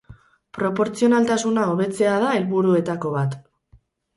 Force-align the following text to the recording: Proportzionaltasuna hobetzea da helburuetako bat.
Proportzionaltasuna 0.57 1.67
hobetzea 1.73 2.17
da 2.25 2.33
helburuetako 2.39 3.17
bat. 3.21 3.37